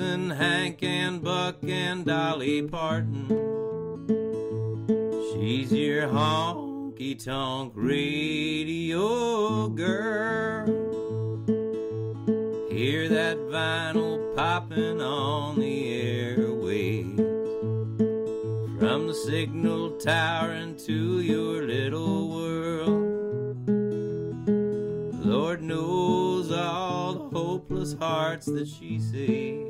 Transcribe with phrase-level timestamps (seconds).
[0.00, 3.28] Introducing Hank and Buck and Dolly Parton.
[5.30, 10.66] She's your honky tonk radio girl.
[12.70, 17.18] Hear that vinyl popping on the airwaves
[18.78, 23.68] from the signal tower into your little world.
[25.26, 29.69] Lord knows all the hopeless hearts that she saves.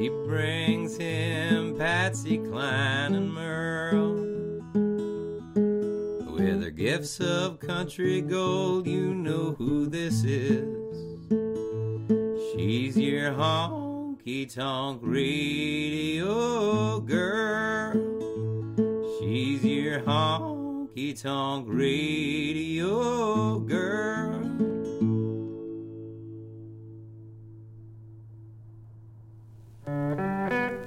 [0.00, 4.14] She brings him Patsy Cline and Merle.
[6.32, 10.64] With her gifts of country gold, you know who this is.
[12.54, 17.92] She's your honky tonk radio girl.
[19.18, 24.69] She's your honky tonk radio girl.
[29.90, 30.79] Hey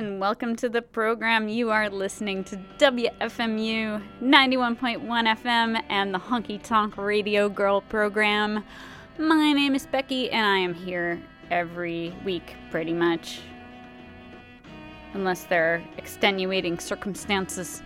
[0.00, 1.46] and welcome to the program.
[1.46, 8.64] You are listening to WFMU 91.1 FM and the Honky Tonk Radio Girl program.
[9.18, 13.40] My name is Becky, and I am here every week, pretty much.
[15.12, 17.82] Unless there are extenuating circumstances.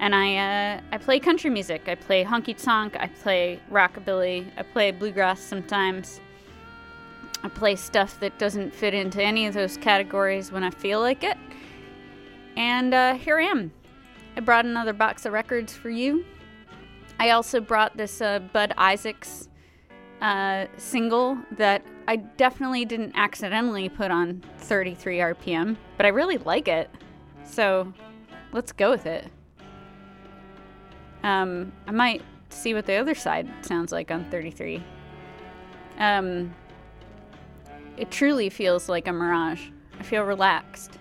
[0.00, 1.88] And I, uh, I play country music.
[1.88, 2.96] I play honky tonk.
[2.98, 4.50] I play rockabilly.
[4.56, 6.20] I play bluegrass sometimes.
[7.42, 11.24] I play stuff that doesn't fit into any of those categories when I feel like
[11.24, 11.36] it.
[12.56, 13.72] And uh, here I am.
[14.36, 16.24] I brought another box of records for you.
[17.18, 19.48] I also brought this uh, Bud Isaacs
[20.20, 26.68] uh, single that I definitely didn't accidentally put on 33 RPM, but I really like
[26.68, 26.90] it.
[27.44, 27.92] So
[28.52, 29.26] let's go with it.
[31.22, 34.82] Um, I might see what the other side sounds like on 33.
[35.98, 36.54] Um,
[37.96, 39.68] it truly feels like a mirage.
[39.98, 40.98] I feel relaxed.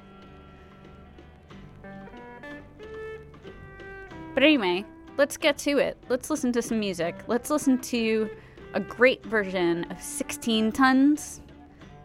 [4.34, 4.86] But anyway,
[5.18, 5.98] let's get to it.
[6.10, 7.16] Let's listen to some music.
[7.28, 8.30] Let's listen to
[8.74, 11.42] a great version of 16 Tons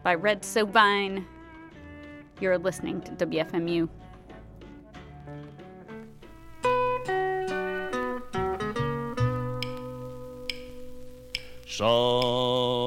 [0.03, 1.25] by Red Sovine.
[2.39, 3.89] You're listening to WFMU.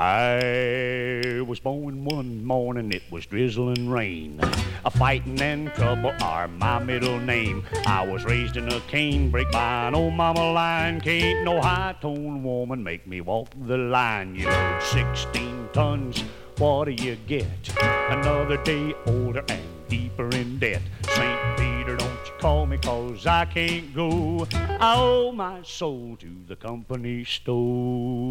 [0.00, 4.38] I was born one morning, it was drizzling rain.
[4.84, 7.64] A fighting and trouble are my middle name.
[7.84, 11.00] I was raised in a canebrake by an old mama line.
[11.00, 14.36] Can't no high tone woman make me walk the line.
[14.36, 16.22] You load 16 tons,
[16.58, 17.48] what do you get?
[17.82, 20.82] Another day older and deeper in debt.
[21.08, 21.58] St.
[21.58, 24.46] Peter, don't you call me, cause I can't go.
[24.52, 28.30] I owe my soul to the company store.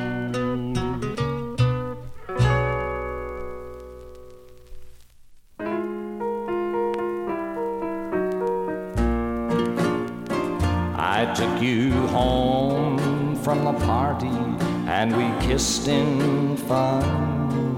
[11.41, 14.37] Took you home from the party
[14.87, 17.75] and we kissed in fun.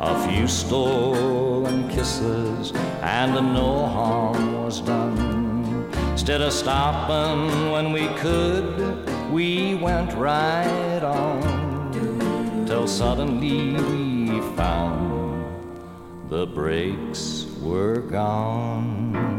[0.00, 5.90] A few stolen kisses and no harm was done.
[6.12, 15.42] Instead of stopping when we could, we went right on till suddenly we found
[16.28, 19.35] the brakes were gone.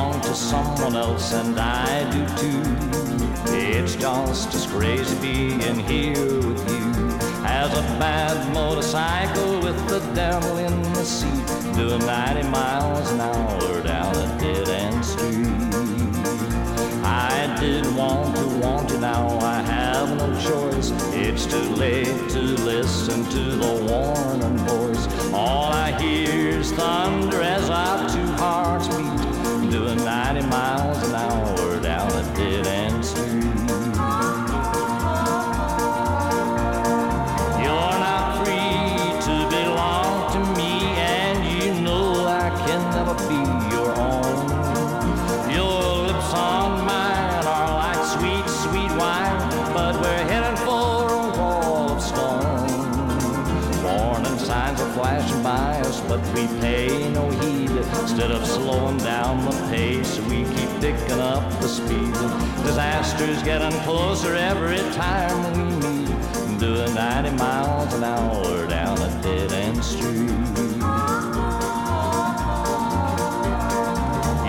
[0.00, 2.62] Belong to someone else, and I do too.
[3.52, 10.56] It's just as crazy being here with you as a bad motorcycle with the devil
[10.56, 15.48] in the seat, doing 90 miles an hour down a dead end street.
[17.04, 20.92] I did want to want you now, I have no choice.
[21.12, 22.40] It's too late to
[22.72, 25.04] listen to the warning voice.
[25.34, 29.19] All I hear is thunder as our two hearts beat,
[29.70, 32.29] doing 90 miles an hour down a
[58.70, 62.12] slowing down the pace, we keep picking up the speed.
[62.64, 69.52] Disaster's getting closer every time we meet, doing 90 miles an hour down a dead
[69.52, 70.30] end street.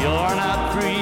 [0.01, 1.00] You're not free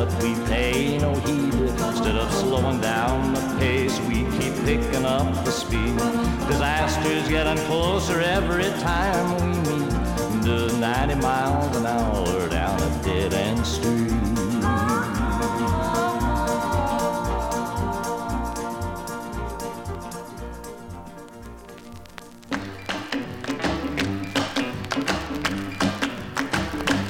[0.00, 1.52] but we pay no heed.
[1.52, 5.94] Instead of slowing down the pace, we keep picking up the speed.
[6.48, 10.42] Disaster's getting closer every time we meet.
[10.42, 14.10] Do 90 miles an hour down a dead end street.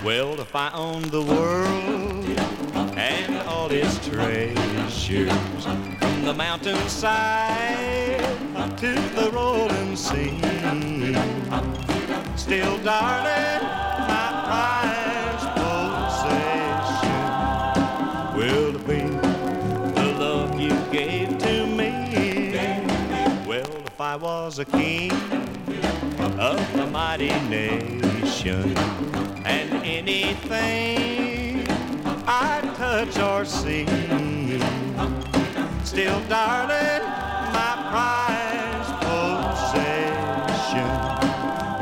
[0.04, 1.89] Well, if I owned the world
[3.73, 8.19] its treasures, from the mountainside
[8.77, 10.41] to the rolling sea,
[12.37, 13.62] still, darling,
[14.09, 17.23] my prized possession
[18.37, 19.03] will be
[19.95, 21.93] the love you gave to me.
[23.47, 25.12] Well, if I was a king
[26.41, 28.77] of a mighty nation
[29.45, 31.70] and anything
[32.33, 33.85] I touch or see.
[35.83, 37.03] Still, darling,
[37.57, 40.91] my prized possession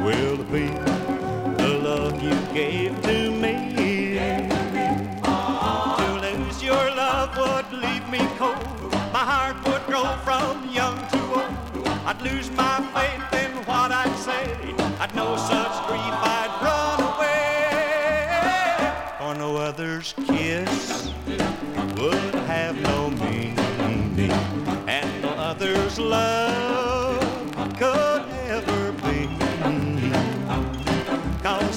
[0.03, 0.69] will be
[1.63, 3.55] the love you gave to me.
[5.23, 8.91] To lose your love would leave me cold.
[9.13, 11.87] My heart would grow from young to old.
[12.07, 14.75] I'd lose my faith in what I'd say.
[14.99, 15.88] I'd no such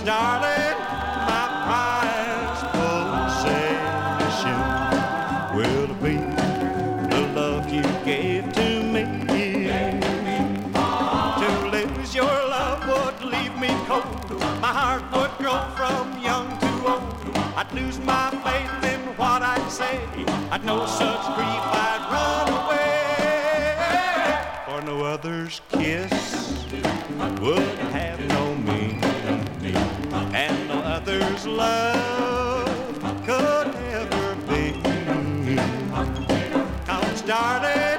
[0.03, 0.77] Darling,
[1.29, 4.59] my prized possession
[5.55, 6.15] will be
[7.13, 9.03] the love you gave to me.
[11.39, 14.39] To lose your love would leave me cold.
[14.59, 17.03] My heart would grow from young to old.
[17.55, 19.99] I'd lose my faith in what I'd say.
[20.49, 22.89] I'd know such grief I'd run away.
[24.65, 26.11] For no other's kiss
[27.39, 27.90] would
[31.11, 32.67] no other's love
[33.25, 35.57] could ever be.
[36.85, 37.90] Cause darling,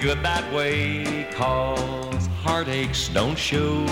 [0.00, 3.82] good that way, cause heartaches don't show.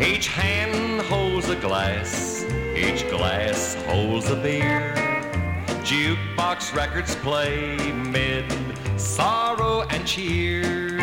[0.00, 2.44] Each hand holds a glass,
[2.74, 4.92] each glass holds a beer.
[5.84, 8.44] Jukebox records play mid
[8.98, 10.98] sorrow and cheer.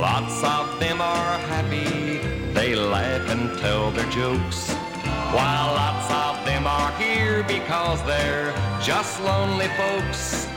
[0.00, 2.18] Lots of them are happy,
[2.52, 4.72] they laugh and tell their jokes.
[5.30, 8.52] While lots of them are here because they're
[8.82, 10.47] just lonely folks.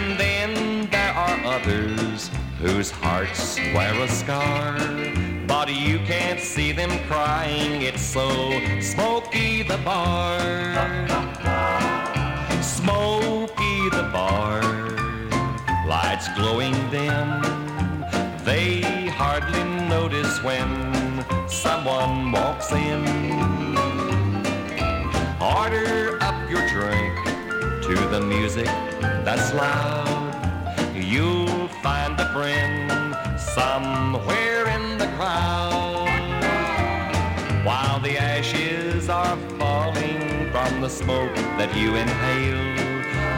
[0.00, 4.78] And then there are others whose hearts wear a scar.
[5.46, 8.30] But you can't see them crying, it's so
[8.80, 10.40] smoky the bar.
[12.62, 14.62] Smoky the bar,
[15.86, 17.42] lights glowing dim.
[18.42, 23.04] They hardly notice when someone walks in.
[25.42, 27.29] Order up your drink
[27.90, 28.66] to the music
[29.24, 30.30] that's loud.
[30.94, 36.06] You'll find a friend somewhere in the crowd.
[37.64, 42.76] While the ashes are falling from the smoke that you inhale,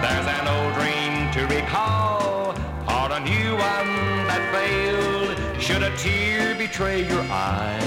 [0.03, 2.51] there's an old dream to recall,
[2.93, 3.93] or a new one
[4.29, 5.63] that failed.
[5.63, 7.81] Should a tear betray your eye,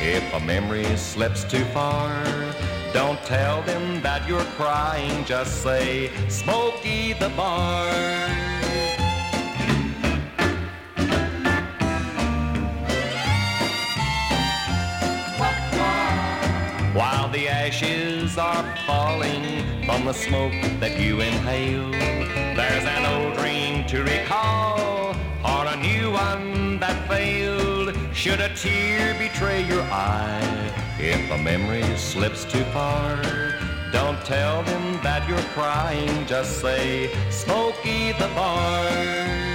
[0.00, 2.08] if a memory slips too far,
[2.94, 7.92] don't tell them that you're crying, just say, Smokey the Bar.
[16.94, 19.44] While the ashes are falling
[19.84, 21.90] from the smoke that you inhale,
[22.54, 27.73] there's an old dream to recall, or a new one that failed.
[28.14, 33.20] Should a tear betray your eye, if a memory slips too far,
[33.90, 39.53] don't tell them that you're crying, just say, Smokey the Bar.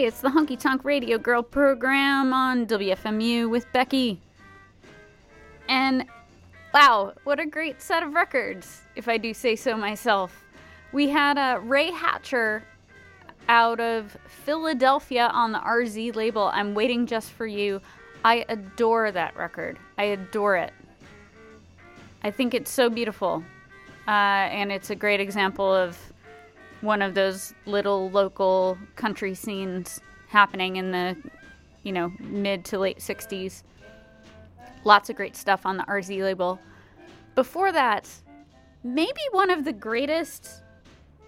[0.00, 4.18] Hey, it's the Honky Tonk Radio Girl program on WFMU with Becky.
[5.68, 6.06] And
[6.72, 10.46] wow, what a great set of records, if I do say so myself.
[10.92, 12.64] We had uh, Ray Hatcher
[13.50, 16.44] out of Philadelphia on the RZ label.
[16.44, 17.82] I'm waiting just for you.
[18.24, 19.78] I adore that record.
[19.98, 20.72] I adore it.
[22.24, 23.44] I think it's so beautiful.
[24.08, 26.09] Uh, and it's a great example of
[26.80, 31.16] one of those little local country scenes happening in the,
[31.82, 33.62] you know, mid to late 60s.
[34.84, 36.58] Lots of great stuff on the RZ label.
[37.34, 38.08] Before that,
[38.82, 40.62] maybe one of the greatest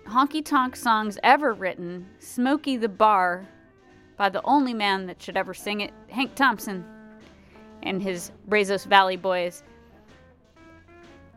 [0.06, 3.46] honky tonk songs ever written, Smokey the Bar,
[4.16, 6.84] by the only man that should ever sing it, Hank Thompson
[7.82, 9.62] and his Brazos Valley Boys.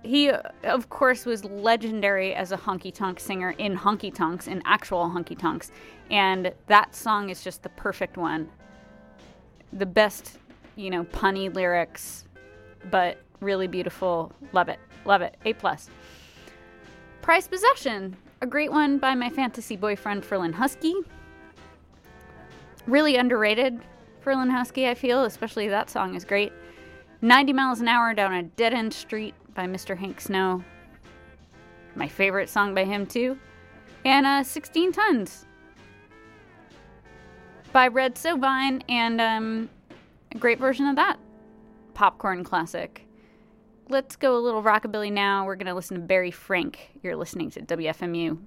[0.05, 5.09] He, of course, was legendary as a honky tonk singer in honky tonks, in actual
[5.09, 5.71] honky tonks.
[6.11, 8.47] And that song is just the perfect one.
[9.73, 10.37] The best,
[10.75, 12.25] you know, punny lyrics,
[12.91, 14.31] but really beautiful.
[14.53, 14.79] Love it.
[15.05, 15.37] Love it.
[15.43, 15.89] A plus.
[17.23, 20.93] Prized Possession, a great one by my fantasy boyfriend Ferlin Husky.
[22.85, 23.81] Really underrated
[24.23, 26.53] Ferlin Husky, I feel, especially that song is great.
[27.21, 29.97] 90 miles an hour down a dead end street by Mr.
[29.97, 30.63] Hank Snow.
[31.95, 33.37] My favorite song by him, too.
[34.03, 35.45] And uh, 16 Tons
[37.71, 39.69] by Red Sovine, and um,
[40.31, 41.19] a great version of that
[41.93, 43.05] popcorn classic.
[43.89, 45.45] Let's go a little rockabilly now.
[45.45, 46.91] We're going to listen to Barry Frank.
[47.03, 48.37] You're listening to WFMU.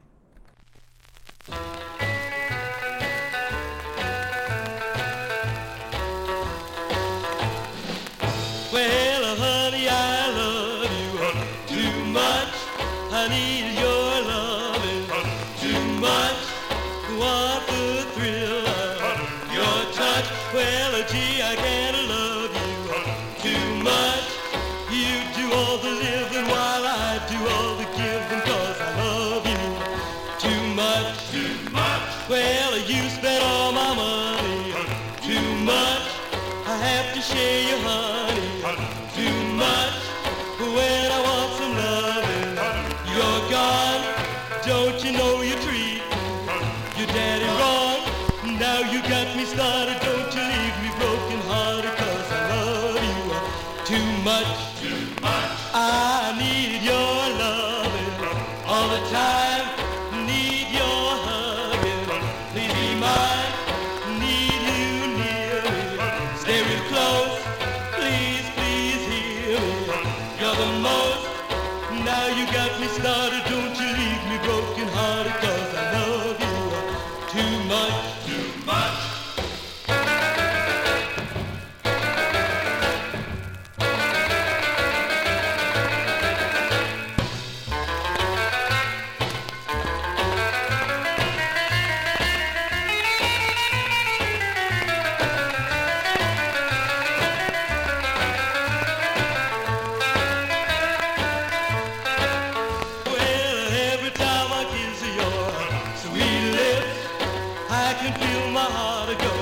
[108.21, 109.33] feel my heart a go.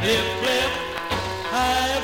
[0.00, 0.70] Flip, flip,
[1.52, 1.99] high.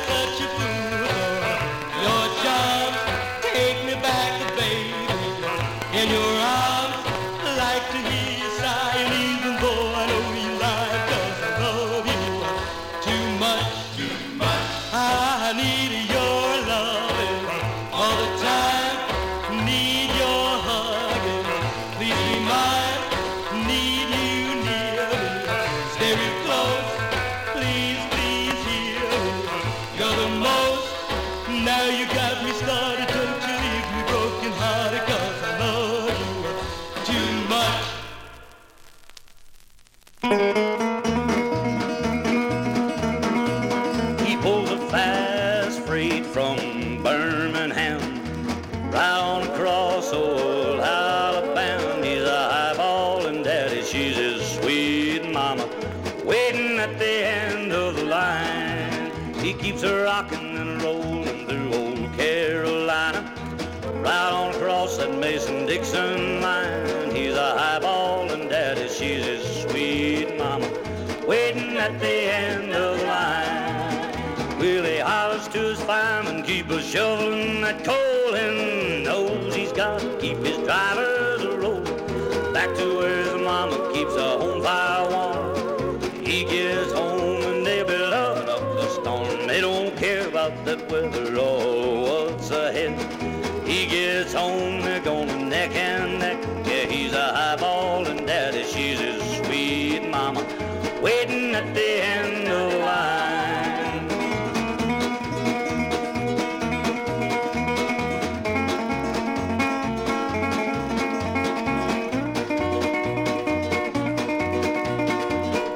[101.57, 104.09] at the end of the line.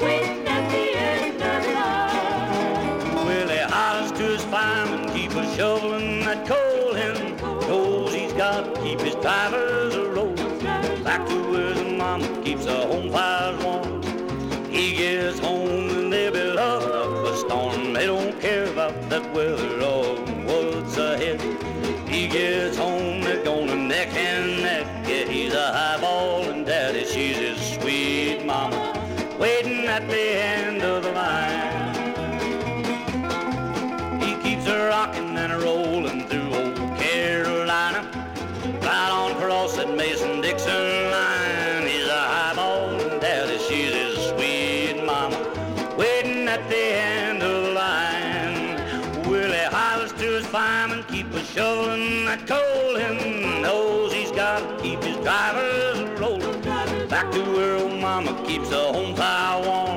[0.03, 3.27] Waiting at the end of the line.
[3.27, 8.83] Willie hollers to his fireman, keep a shoveling that coal and knows he's got to
[8.83, 11.03] keep his drivers a rollin'.
[11.03, 13.70] Back to where his mama keeps the home fires warm.
[30.01, 31.95] at the end of the line.
[34.21, 38.01] He keeps a rocking and a rolling through old Carolina,
[38.83, 41.87] right on across that Mason-Dixon line.
[41.87, 45.39] He's a highball daddy, she's his sweet mama,
[45.99, 49.29] waiting at the end of the line.
[49.29, 54.83] Willie hollers to his fireman, keep a shoveling that coal, and knows he's got to
[54.83, 56.61] keep his drivers rolling
[57.11, 59.90] back to where old mama keeps the home fire warm.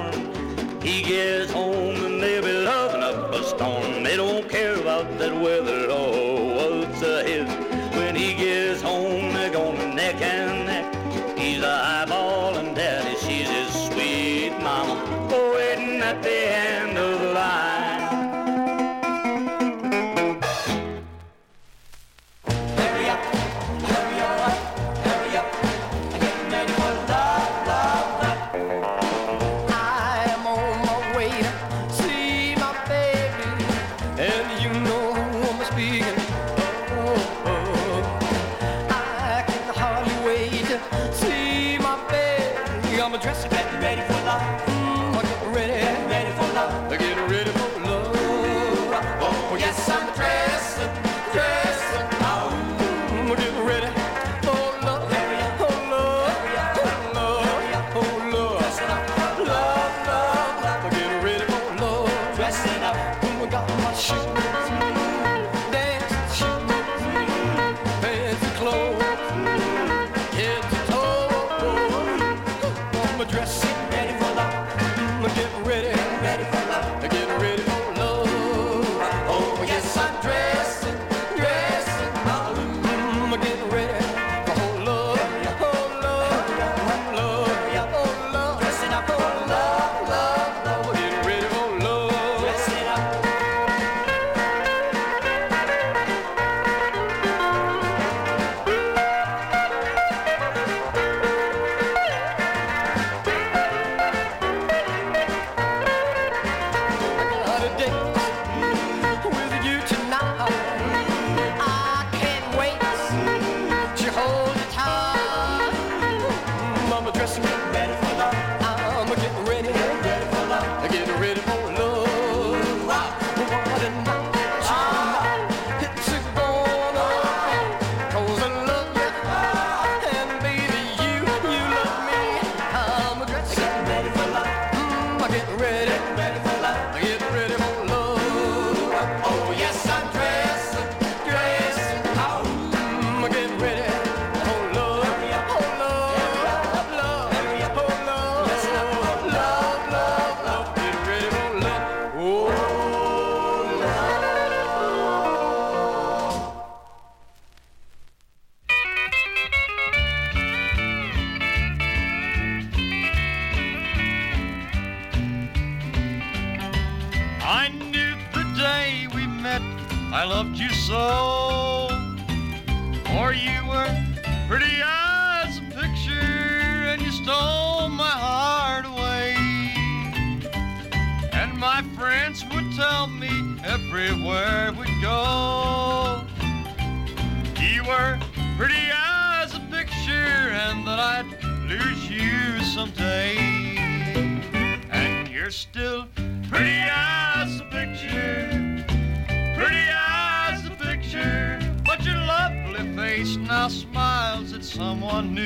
[203.92, 205.42] Smiles at someone new.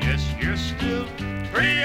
[0.00, 1.06] Yes, you're still
[1.52, 1.82] pretty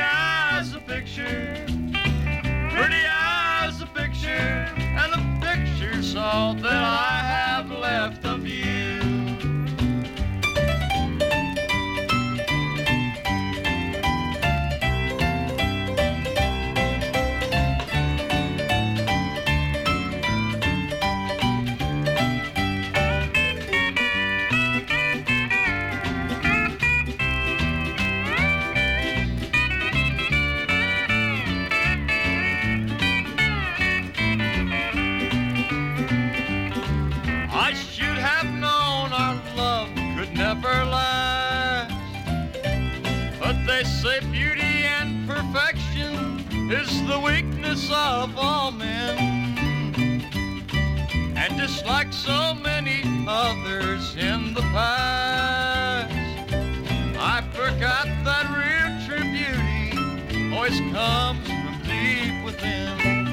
[48.26, 49.18] of all men.
[51.38, 56.12] And just like so many others in the past,
[57.20, 63.28] I forgot that real true beauty always comes from deep within.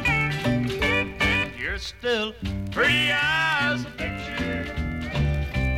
[1.23, 2.35] And you're still
[2.71, 4.65] pretty as a picture,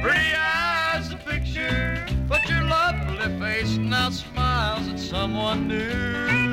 [0.02, 2.04] pretty as a picture.
[2.28, 6.43] But your lovely face now smiles at someone new.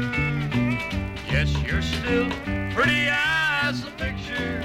[1.42, 2.30] Yes, you're still
[2.72, 4.64] pretty as a picture,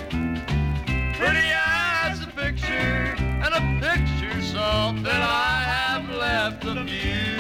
[1.15, 7.39] pretty as a picture, and a picture's all that I have left of you.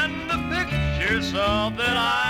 [0.00, 2.25] And the picture's all that I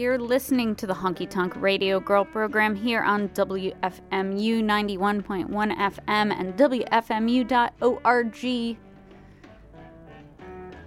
[0.00, 3.74] you're listening to the Honky Tonk Radio Girl program here on WFMU
[4.10, 8.36] 91.1 FM and WFMU.org.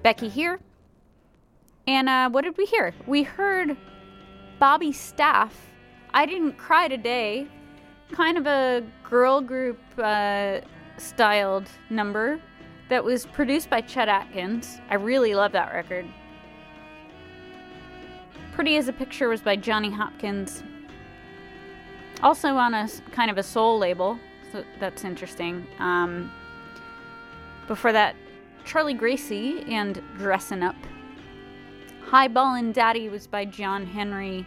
[0.02, 0.60] Becky here.
[1.86, 2.92] And uh, what did we hear?
[3.06, 3.78] We heard
[4.58, 5.56] Bobby Staff.
[6.12, 7.48] I didn't cry today.
[8.12, 10.62] Kind of a girl group uh,
[10.98, 12.42] styled number
[12.90, 14.82] that was produced by Chet Atkins.
[14.90, 16.08] I really love that record.
[18.54, 20.64] Pretty as a Picture was by Johnny Hopkins.
[22.22, 24.20] Also on a kind of a soul label,
[24.52, 25.66] so that's interesting.
[25.80, 26.32] Um,
[27.68, 28.16] before that,
[28.64, 30.76] Charlie Gracie and Dressin' Up.
[32.06, 34.46] Highballin' Daddy was by John Henry.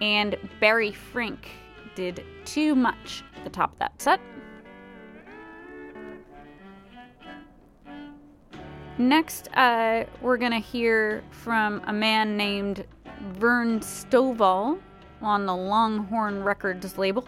[0.00, 1.48] And Barry Frink
[1.94, 4.20] did Too Much at the top of that set.
[8.98, 12.84] Next, uh, we're going to hear from a man named
[13.20, 14.78] Vern Stovall
[15.22, 17.26] on the Longhorn Records label.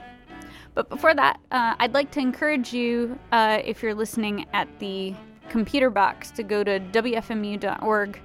[0.74, 5.14] But before that, uh, I'd like to encourage you, uh, if you're listening at the
[5.48, 8.20] computer box, to go to WFMU.org.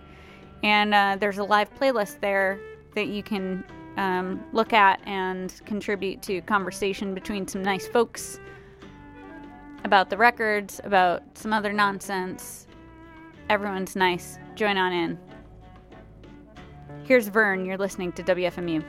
[0.63, 2.59] And uh, there's a live playlist there
[2.93, 3.63] that you can
[3.97, 8.39] um, look at and contribute to conversation between some nice folks
[9.83, 12.67] about the records, about some other nonsense.
[13.49, 14.39] Everyone's nice.
[14.55, 15.19] Join on in.
[17.05, 17.65] Here's Vern.
[17.67, 18.83] You're listening to WFMU.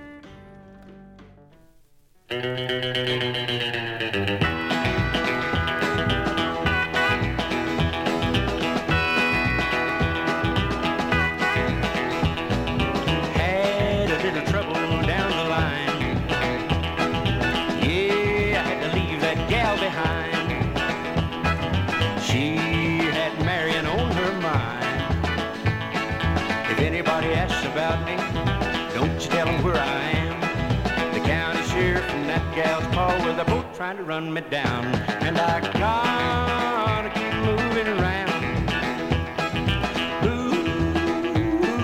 [33.77, 34.87] Trying to run me down.
[35.21, 38.31] And I gotta keep moving around.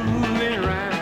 [0.06, 0.96] Moving around.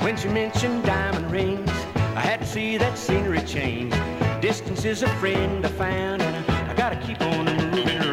[0.00, 1.68] When she mentioned diamond rings,
[2.14, 3.92] I had to see that scenery change.
[4.40, 8.07] Distance is a friend I found, and I, gotta keep on moving around.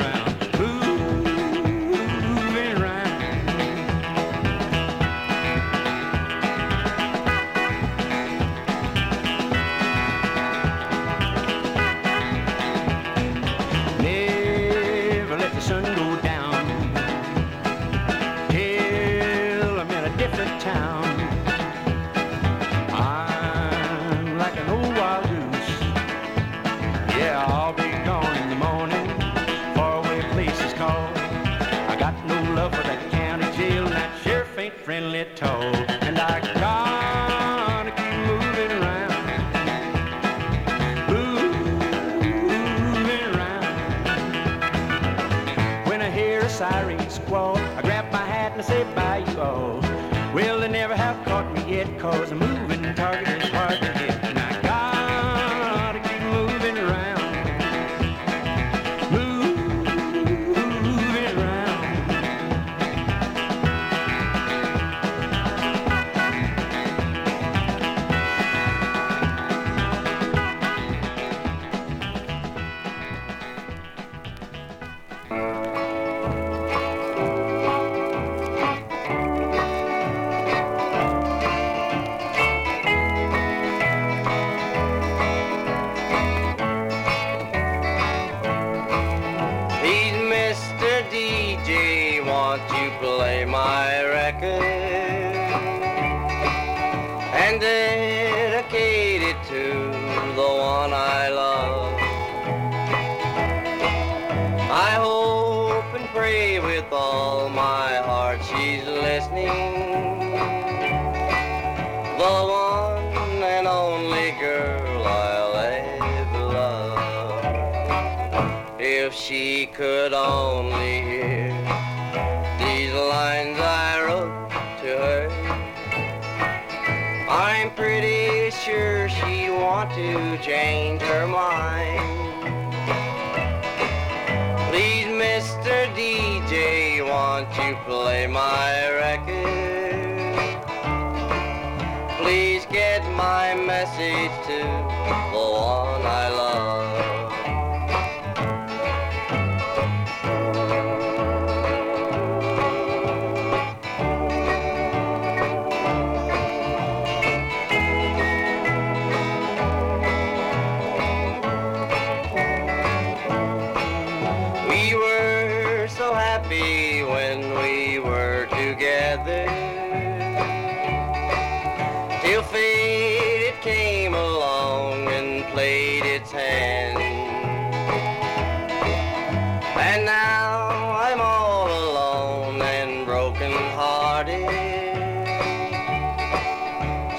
[184.16, 184.46] party.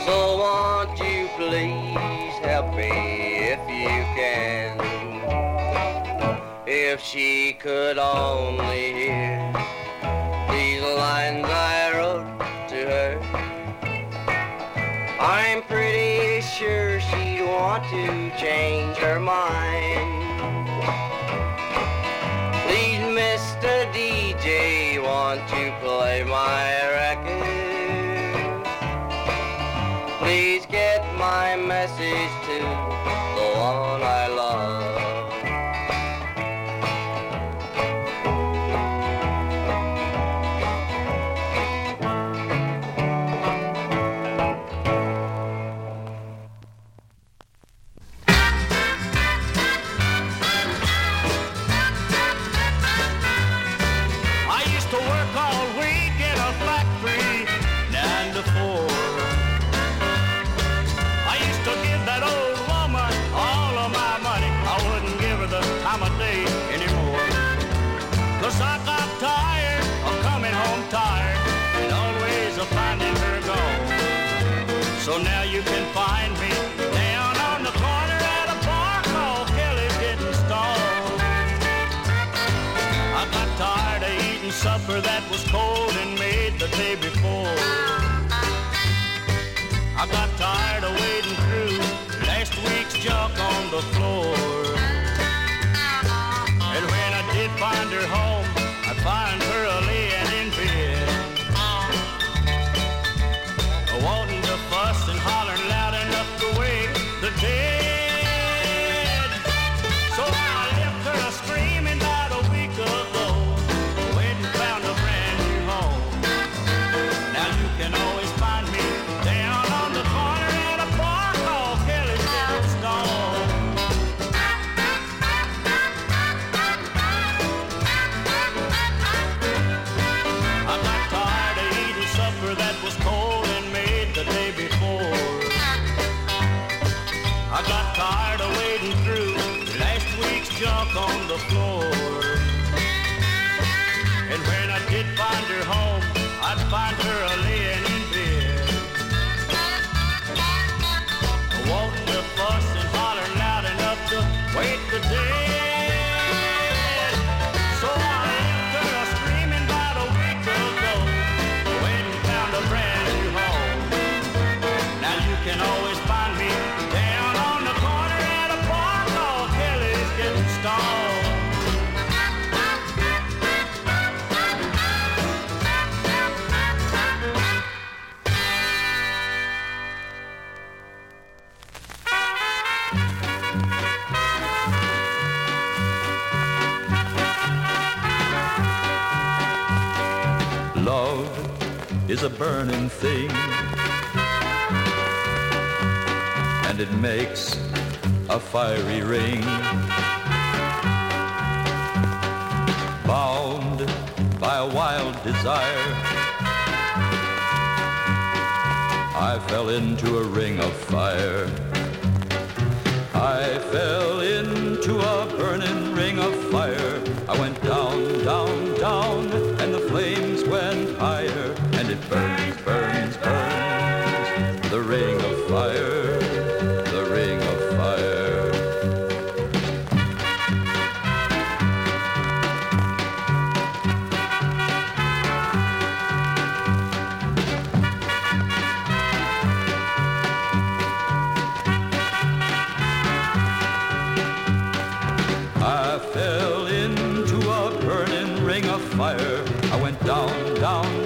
[0.07, 2.91] So won't you please help me
[3.53, 4.71] if you can?
[6.67, 9.53] If she could only hear
[10.51, 12.39] these lines I wrote
[12.73, 13.13] to her,
[15.21, 20.16] I'm pretty sure she'd want to change her mind.
[23.97, 26.67] DJ, won't you play my
[27.01, 28.67] record?
[30.19, 32.96] Please get my message to
[86.77, 87.55] day before.
[89.99, 91.79] I got tired of wading through
[92.27, 94.56] last week's junk on the floor.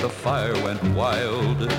[0.00, 1.70] the fire went wild.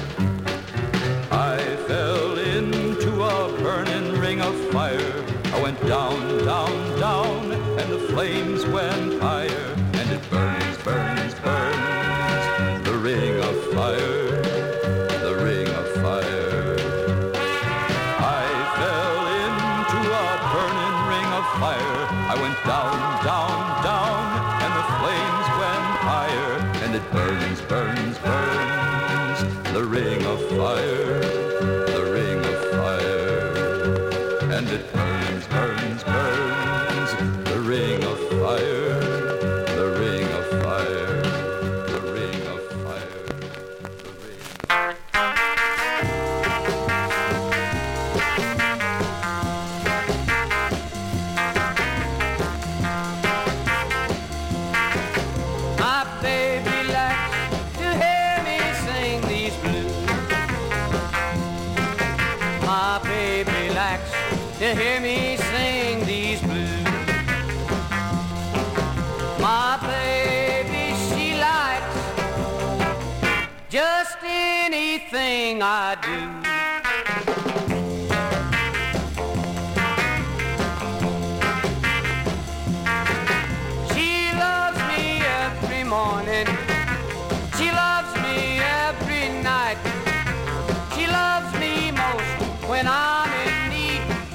[1.32, 1.58] I
[1.88, 5.26] fell into a burning ring of fire.
[5.46, 9.21] I went down, down, down, and the flames went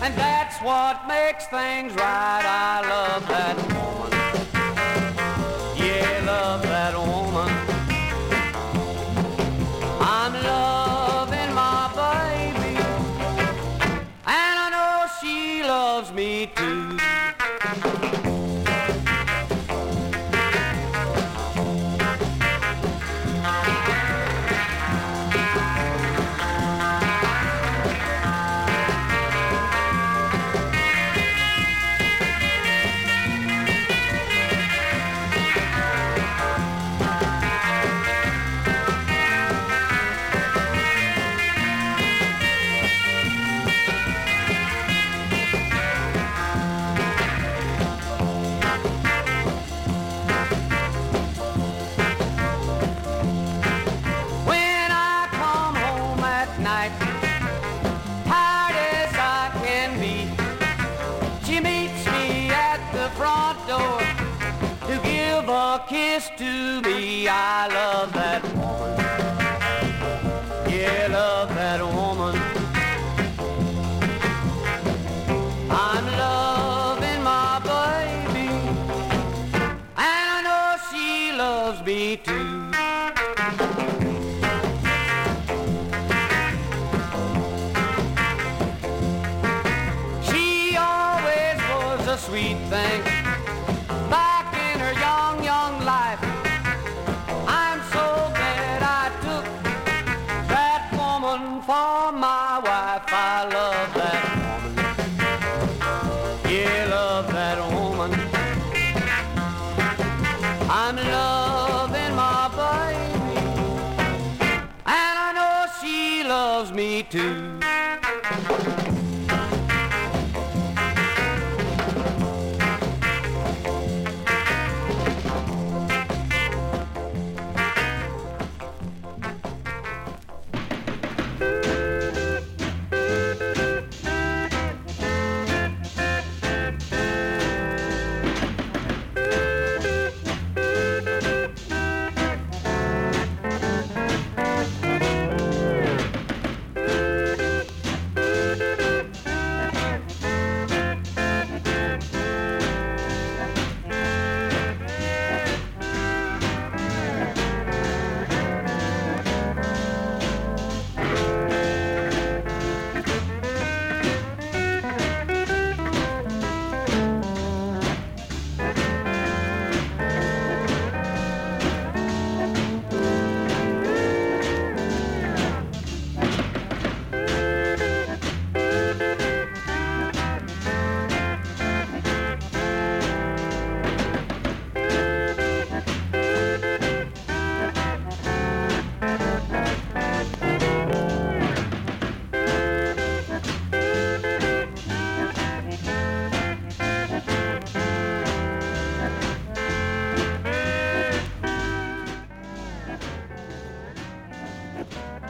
[0.07, 2.45] And that's what makes things right.
[2.47, 4.13] I love that woman.
[5.77, 7.26] Yeah, love that woman.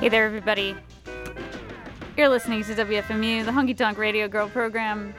[0.06, 0.76] Hey there, everybody.
[2.16, 5.12] You're listening to WFMU, the Honky Tonk Radio Girl program.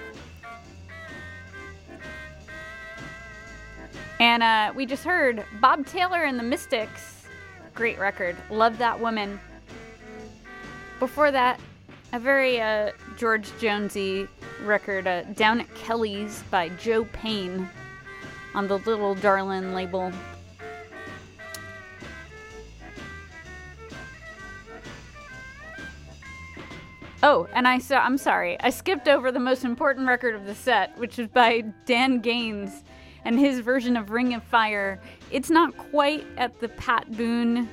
[4.21, 7.25] And uh, we just heard Bob Taylor and the Mystics.
[7.75, 8.37] Great record.
[8.49, 9.41] Love that woman.
[10.99, 11.59] Before that,
[12.13, 14.25] a very uh, George Jonesy
[14.63, 17.69] record, uh, Down at Kelly's by Joe Payne
[18.55, 20.13] on the Little Darlin label.
[27.29, 30.55] Oh, and I saw, I'm sorry, I skipped over the most important record of the
[30.55, 32.85] set, which is by Dan Gaines
[33.25, 35.01] and his version of Ring of Fire.
[35.29, 37.67] It's not quite at the Pat Boone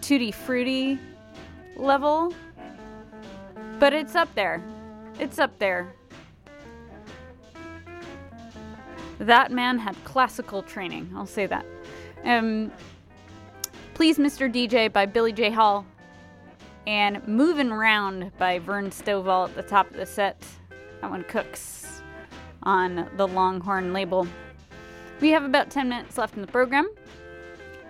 [0.00, 0.96] Tutti Frutti
[1.74, 2.32] level,
[3.80, 4.62] but it's up there.
[5.18, 5.92] It's up there.
[9.18, 11.66] That man had classical training, I'll say that.
[12.22, 12.70] Um,
[13.94, 14.52] Please, Mr.
[14.52, 15.50] DJ by Billy J.
[15.50, 15.84] Hall
[16.86, 20.44] and Moving Round by Vern Stovall at the top of the set.
[21.00, 22.02] That one cooks
[22.62, 24.26] on the Longhorn label.
[25.20, 26.88] We have about 10 minutes left in the program,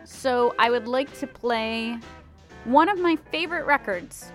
[0.05, 1.99] so I would like to play
[2.65, 4.33] one of my favorite records.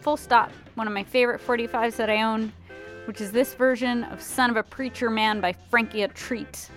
[0.00, 0.50] Full stop.
[0.74, 2.52] One of my favorite 45s that I own,
[3.04, 6.68] which is this version of Son of a Preacher Man by Frankie a Treat.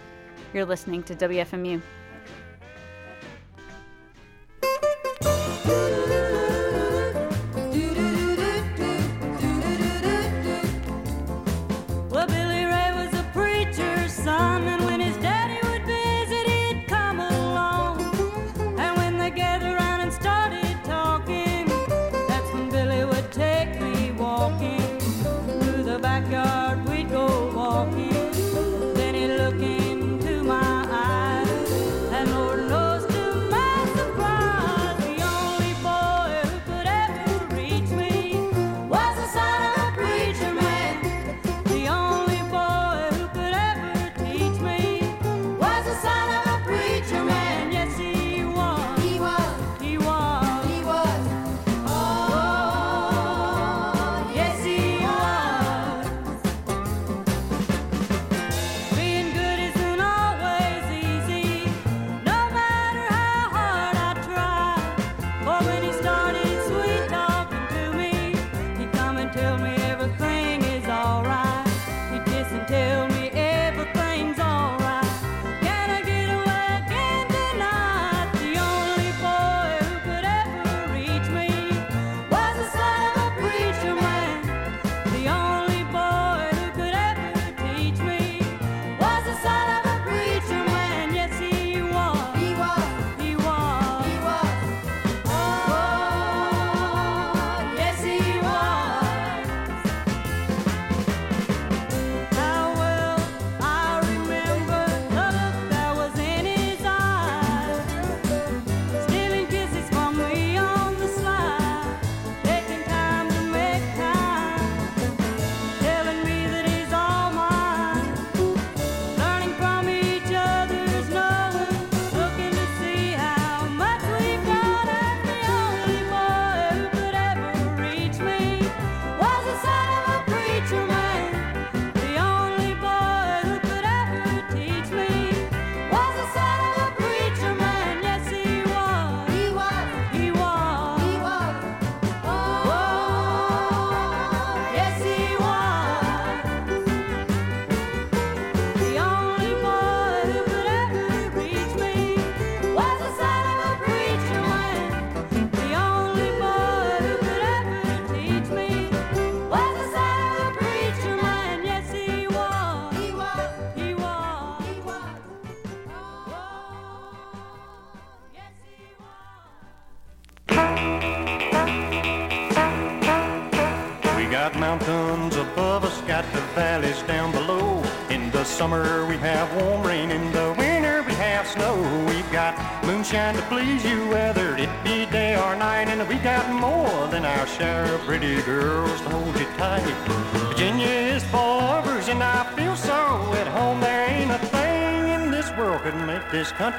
[0.54, 1.82] You're listening to WFMU.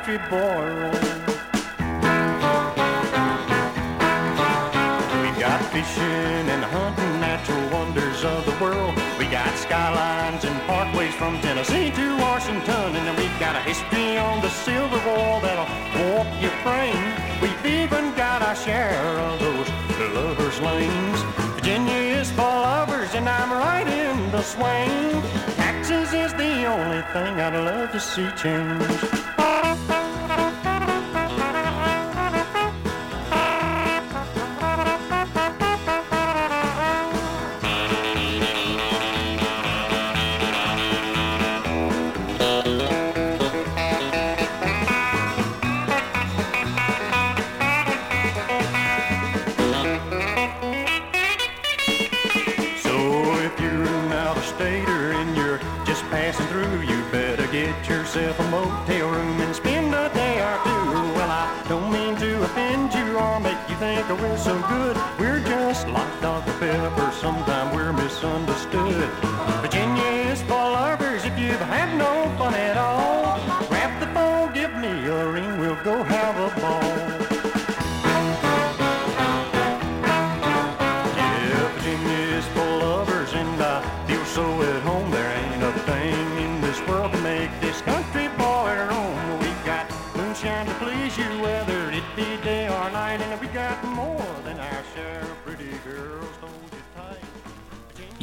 [0.07, 0.93] Country boy roam.
[5.23, 8.95] We got fishing and hunting, natural wonders of the world.
[9.19, 14.17] We got skylines and parkways from Tennessee to Washington, and then we've got a history
[14.17, 15.67] on the Civil War that'll
[15.99, 17.03] warp your brain.
[17.43, 19.69] We've even got our share of those
[20.15, 21.21] lovers' lanes.
[21.57, 25.21] Virginia is for lovers, and I'm right in the swing.
[25.57, 29.36] Taxes is the only thing I'd love to see change.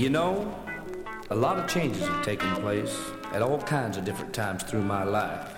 [0.04, 0.54] You know,
[1.30, 2.93] a lot of changes have taken place
[3.32, 5.49] at all kinds of different times through my life.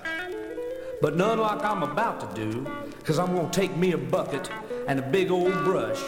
[1.02, 2.68] But none like I'm about to do,
[3.00, 4.52] because I'm going to take me a bucket
[4.88, 6.00] and a big old brush,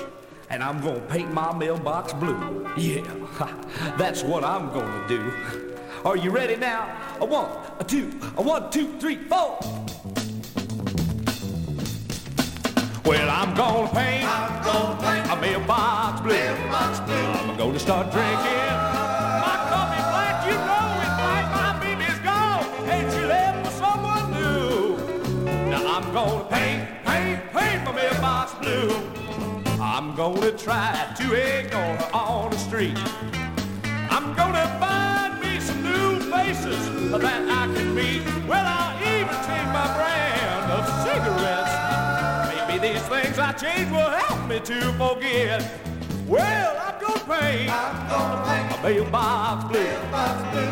[0.51, 2.69] and I'm going to paint my mailbox blue.
[2.77, 3.01] Yeah,
[3.97, 5.33] that's what I'm going to do.
[6.05, 6.95] Are you ready now?
[7.19, 9.57] A one, a two, a one, two, three, four.
[13.07, 16.33] Well, I'm gonna paint, I'm gonna paint a mailbox blue.
[16.33, 17.15] Mailbox blue.
[17.15, 18.75] I'm gonna start drinking.
[19.45, 21.45] My coffee black, you know it's black.
[21.55, 24.97] My baby's gone, and she left for someone new.
[25.69, 28.91] Now I'm gonna paint, paint, paint my mailbox blue.
[29.81, 32.99] I'm gonna try to ignore her on the street.
[34.09, 38.23] I'm gonna find me some new faces that I can meet.
[38.49, 40.27] Well, I'll even change my brand of cigarettes.
[40.27, 40.36] Maybe
[42.93, 45.59] these things I change will help me to forget.
[46.25, 49.95] Well, I'm gonna paint, I'm gonna paint a mailbox blue.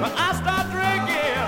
[0.02, 1.44] When I start drinking,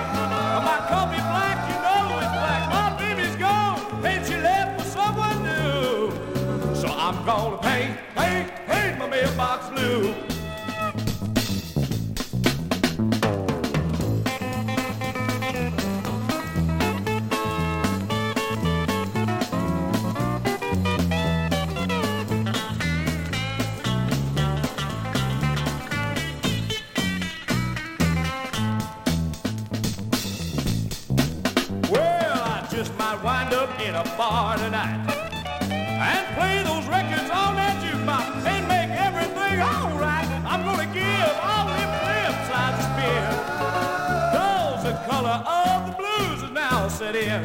[0.67, 2.63] my coffee black, you know it's black.
[2.75, 6.75] My baby's gone, and she left for someone new.
[6.75, 10.13] So I'm gonna paint, paint, paint my mailbox blue.
[33.97, 35.01] A bar tonight
[35.71, 40.29] and play those records on that jukebox and make everything alright.
[40.45, 41.89] I'm gonna give all them
[42.45, 43.25] sides a spin.
[44.37, 47.41] Cause the color of the blues is now set in.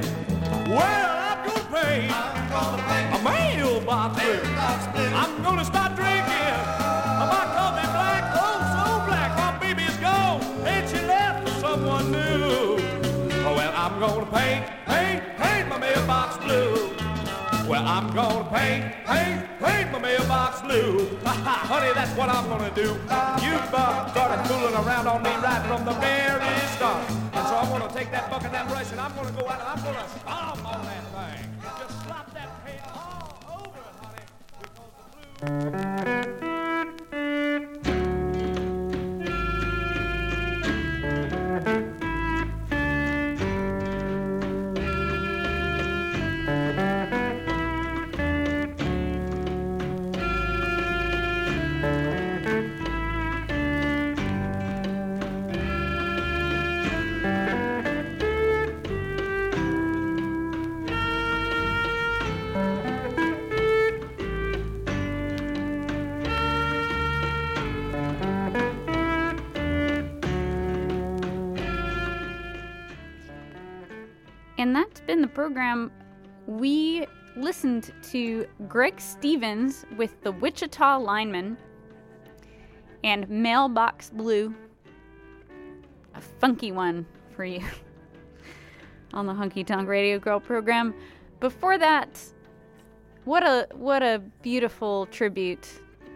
[0.69, 5.09] Well, I'm gonna paint, I'm gonna paint a mailbox blue.
[5.17, 6.59] I'm gonna start drinking.
[7.33, 9.31] My coffee black, oh so black.
[9.41, 12.77] My baby's gone and she left for someone new.
[13.41, 14.67] Oh, well, I'm gonna paint,
[16.53, 16.93] blue.
[17.69, 21.17] Well, I'm gonna paint, paint, paint my mailbox blue.
[21.25, 22.89] Honey, that's what I'm gonna do.
[23.45, 27.09] You've uh, started fooling around on me right from the very start.
[27.09, 29.69] And so I'm gonna take that bucket, that brush, and I'm gonna go out and
[29.73, 31.45] I'm gonna stomp on that thing.
[31.63, 34.27] Just slap that paint all over it, honey.
[34.61, 36.52] Because the blue...
[74.63, 75.91] And that's been the program.
[76.47, 77.05] We
[77.35, 81.59] listened to Greg Stevens with the Wichita Lineman
[83.03, 84.55] and Mailbox Blue.
[86.15, 87.05] A funky one
[87.35, 87.61] for you
[89.13, 90.95] on the Honky Tonk Radio Girl program.
[91.41, 92.23] Before that,
[93.25, 95.69] what a what a beautiful tribute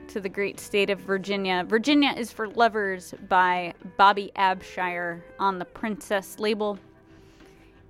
[0.07, 1.65] to the great state of Virginia.
[1.67, 6.79] Virginia is for Lovers by Bobby Abshire on the Princess label.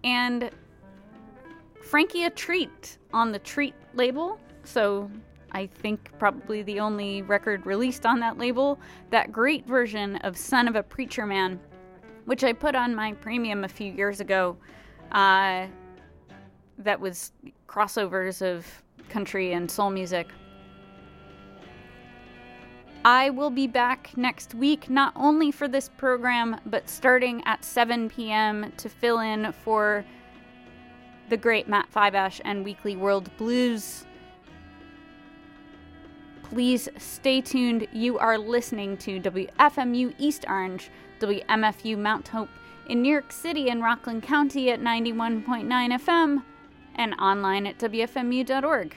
[0.05, 0.51] And
[1.83, 4.39] Frankie a Treat on the Treat label.
[4.65, 5.11] So
[5.53, 8.79] I think probably the only record released on that label.
[9.11, 11.61] That great version of Son of a Preacher Man,
[12.25, 14.57] which I put on my premium a few years ago.
[15.13, 15.67] Uh,
[16.79, 17.33] that was
[17.69, 18.67] crossovers of
[19.09, 20.29] country and soul music.
[23.07, 28.09] I will be back next week, not only for this program, but starting at 7
[28.09, 28.73] p.m.
[28.79, 30.05] to fill in for
[31.29, 34.07] the great Matt Fibash and Weekly World Blues.
[36.43, 37.87] Please stay tuned.
[37.93, 40.91] You are listening to WFMU East Orange,
[41.21, 42.51] WMFU Mount Hope
[42.89, 46.43] in New York City and Rockland County at 91.9 FM,
[46.97, 48.97] and online at WFMU.org.